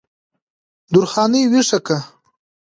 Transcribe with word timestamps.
درخانۍ 0.91 1.43
ویښه 1.51 1.79
کړه 1.85 1.99